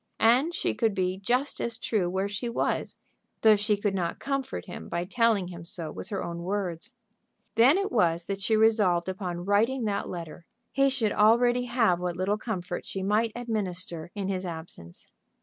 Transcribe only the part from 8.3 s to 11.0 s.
she resolved upon writing that letter. He